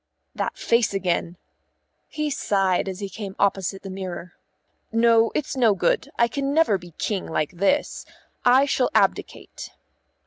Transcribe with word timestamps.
"That 0.33 0.57
face 0.57 0.95
again," 0.95 1.37
he 2.07 2.31
sighed 2.31 2.89
as 2.89 3.01
he 3.01 3.07
came 3.07 3.35
opposite 3.37 3.83
the 3.83 3.91
mirror. 3.91 4.33
"No, 4.91 5.31
it's 5.35 5.55
no 5.55 5.75
good; 5.75 6.09
I 6.17 6.27
can 6.27 6.55
never 6.55 6.79
be 6.79 6.95
King 6.97 7.27
like 7.27 7.51
this. 7.51 8.03
I 8.43 8.65
shall 8.65 8.89
abdicate." 8.95 9.69